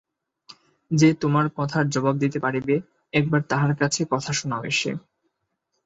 [0.91, 2.75] যে তোমার কথার জবাব দিতে পারিবে,
[3.13, 4.91] একবার তাহার কাছে কথা শোনাও এসে।